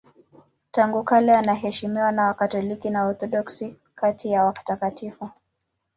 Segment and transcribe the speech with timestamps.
[0.71, 5.29] Tangu kale anaheshimiwa na Wakatoliki na Waorthodoksi kati ya watakatifu.